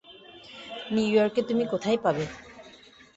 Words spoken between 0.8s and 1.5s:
নিউইয়র্কে